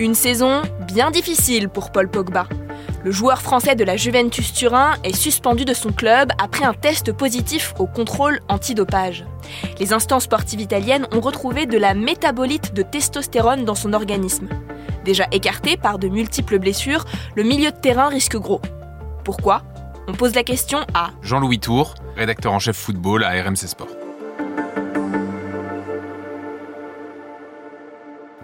[0.00, 2.48] Une saison bien difficile pour Paul Pogba.
[3.04, 7.12] Le joueur français de la Juventus Turin est suspendu de son club après un test
[7.12, 9.24] positif au contrôle antidopage.
[9.78, 14.48] Les instances sportives italiennes ont retrouvé de la métabolite de testostérone dans son organisme.
[15.04, 17.04] Déjà écarté par de multiples blessures,
[17.36, 18.62] le milieu de terrain risque gros.
[19.22, 19.62] Pourquoi?
[20.08, 24.03] On pose la question à Jean-Louis Tour, rédacteur en chef football à RMC Sport.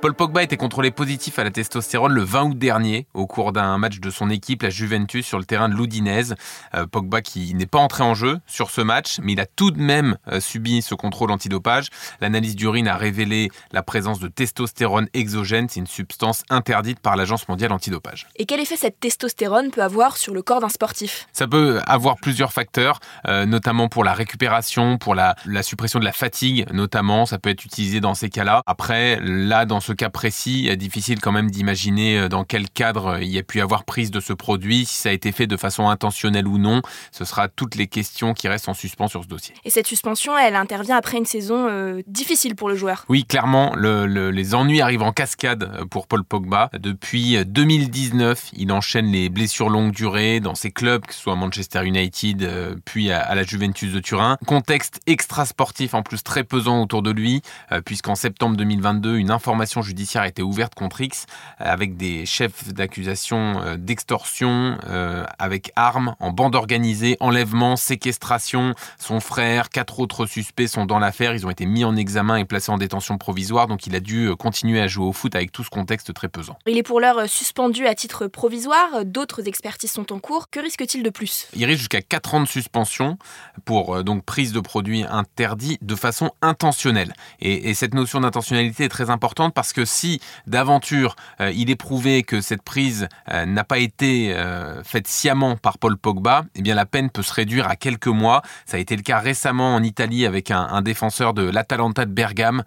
[0.00, 3.76] Paul Pogba était contrôlé positif à la testostérone le 20 août dernier au cours d'un
[3.76, 6.36] match de son équipe, la Juventus, sur le terrain de l'Udinese.
[6.74, 9.70] Euh, Pogba qui n'est pas entré en jeu sur ce match, mais il a tout
[9.70, 11.88] de même euh, subi ce contrôle antidopage.
[12.22, 17.46] L'analyse d'urine a révélé la présence de testostérone exogène, c'est une substance interdite par l'Agence
[17.48, 18.26] mondiale antidopage.
[18.36, 21.28] Et quel effet cette testostérone peut avoir sur le corps d'un sportif?
[21.34, 26.06] Ça peut avoir plusieurs facteurs, euh, notamment pour la récupération, pour la, la suppression de
[26.06, 27.26] la fatigue, notamment.
[27.26, 28.62] Ça peut être utilisé dans ces cas-là.
[28.64, 33.06] Après, là, dans ce ce cas précis, difficile quand même d'imaginer euh, dans quel cadre
[33.06, 35.48] euh, il y a pu avoir prise de ce produit, si ça a été fait
[35.48, 36.80] de façon intentionnelle ou non.
[37.10, 39.52] Ce sera toutes les questions qui restent en suspens sur ce dossier.
[39.64, 43.04] Et cette suspension, elle intervient après une saison euh, difficile pour le joueur.
[43.08, 46.70] Oui, clairement, les ennuis arrivent en cascade pour Paul Pogba.
[46.78, 51.84] Depuis 2019, il enchaîne les blessures longue durée dans ses clubs, que ce soit Manchester
[51.84, 54.36] United, puis à, la Juventus de Turin.
[54.46, 57.42] Contexte extra-sportif en plus très pesant autour de lui,
[57.84, 61.26] puisqu'en septembre 2022, une information judiciaire a été ouverte contre X
[61.60, 68.74] euh, avec des chefs d'accusation euh, d'extorsion euh, avec armes en bande organisée, enlèvement, séquestration.
[68.98, 71.34] Son frère, quatre autres suspects sont dans l'affaire.
[71.34, 73.66] Ils ont été mis en examen et placés en détention provisoire.
[73.66, 76.56] Donc il a dû continuer à jouer au foot avec tout ce contexte très pesant.
[76.66, 79.04] Il est pour l'heure suspendu à titre provisoire.
[79.04, 80.50] D'autres expertises sont en cours.
[80.50, 81.48] Que risque-t-il de plus?
[81.54, 83.18] Il risque jusqu'à 4 ans de suspension
[83.64, 87.12] pour donc prise de produits interdits de façon intentionnelle.
[87.40, 91.76] Et, et cette notion d'intentionnalité est très importante parce que si d'aventure euh, il est
[91.76, 96.62] prouvé que cette prise euh, n'a pas été euh, faite sciemment par Paul Pogba, eh
[96.62, 98.42] bien la peine peut se réduire à quelques mois.
[98.66, 102.62] Ça a été le cas récemment en Italie avec un, défenseur de l'Atalanta de Bergame,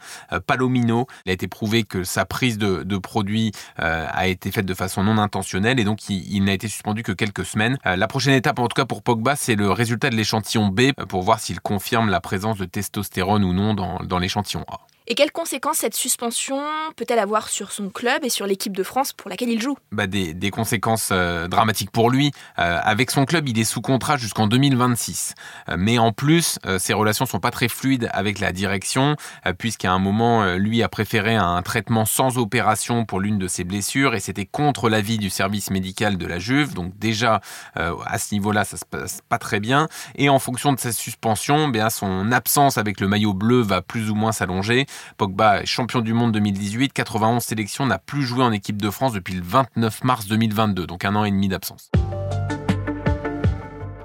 [0.46, 1.08] Palomino.
[1.26, 5.18] Il a été prouvé que sa prise de, produits a été faite de façon non
[5.18, 7.78] intentionnelle et donc il, n'a été suspendu que quelques semaines.
[7.84, 11.24] la prochaine étape, en tout cas pour Pogba, c'est le résultat de l'échantillon B pour
[11.24, 14.93] voir s'il confirme la présence de testostérone ou non dans l'échantillon A.
[15.06, 16.62] Et quelles conséquences cette suspension
[16.96, 19.76] peut-elle avoir sur son club et sur l'équipe de France pour laquelle il joue?
[19.92, 22.32] Bah des, conséquences euh, dramatiques pour lui.
[22.58, 25.36] Euh, avec son club, il est sous contrat jusqu'en 2026.
[25.68, 29.16] Euh, mais en plus, ses relations sont pas très fluides avec la direction,
[29.58, 34.16] puisqu'à un moment, lui a préféré un traitement sans opération pour l'une de ses blessures,
[34.16, 36.74] et c'était contre l'avis du service médical de la Juve.
[36.74, 37.42] Donc déjà,
[37.76, 39.88] à ce niveau-là, ça se passe pas très bien.
[40.16, 44.10] Et en fonction de sa suspension, bien son absence avec le maillot bleu va plus
[44.10, 44.86] ou moins s'allonger.
[45.18, 49.14] Pogba est champion du monde 2018, 91 sélections, n'a plus joué en équipe de France
[49.14, 51.90] depuis le 29 mars 2022, donc un an et demi d'absence.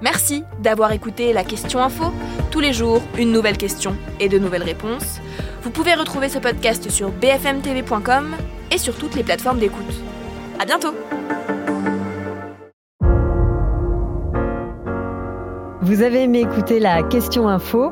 [0.01, 2.13] Merci d'avoir écouté la question info.
[2.51, 5.19] Tous les jours, une nouvelle question et de nouvelles réponses.
[5.61, 8.35] Vous pouvez retrouver ce podcast sur bfmtv.com
[8.71, 9.93] et sur toutes les plateformes d'écoute.
[10.59, 10.93] À bientôt!
[15.81, 17.91] Vous avez aimé écouter la question info?